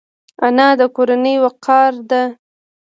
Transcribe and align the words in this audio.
انا 0.45 0.67
د 0.79 0.81
کورنۍ 0.95 1.35
وقار 1.43 1.93
ده 2.09 2.23